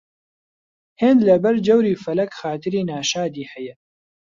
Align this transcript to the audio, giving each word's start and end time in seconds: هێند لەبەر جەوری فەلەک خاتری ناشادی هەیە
هێند 1.01 1.19
لەبەر 1.29 1.55
جەوری 1.67 1.99
فەلەک 2.03 2.31
خاتری 2.39 2.85
ناشادی 2.91 3.49
هەیە 3.51 3.73